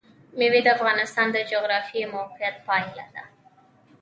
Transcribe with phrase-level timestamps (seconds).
[0.37, 3.23] مېوې د افغانستان د جغرافیایي موقیعت پایله ده.